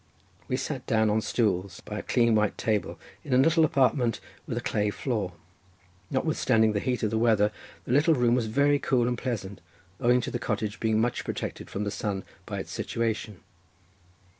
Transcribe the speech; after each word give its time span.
We 0.47 0.57
sat 0.57 0.87
down 0.87 1.11
on 1.11 1.21
stools, 1.21 1.79
by 1.81 1.99
a 1.99 2.01
clean 2.01 2.33
white 2.33 2.57
table 2.57 2.99
in 3.23 3.35
a 3.35 3.37
little 3.37 3.63
apartment 3.63 4.19
with 4.47 4.57
a 4.57 4.61
clay 4.61 4.89
floor—notwithstanding 4.89 6.73
the 6.73 6.79
heat 6.79 7.03
of 7.03 7.11
the 7.11 7.19
weather, 7.19 7.51
the 7.85 7.91
little 7.91 8.15
room 8.15 8.33
was 8.33 8.47
very 8.47 8.79
cool 8.79 9.07
and 9.07 9.15
pleasant 9.15 9.61
owing 9.99 10.19
to 10.21 10.31
the 10.31 10.39
cottage 10.39 10.79
being 10.79 10.99
much 10.99 11.23
protected 11.23 11.69
from 11.69 11.83
the 11.83 11.91
sun 11.91 12.23
by 12.47 12.57
its 12.57 12.71
situation. 12.71 13.41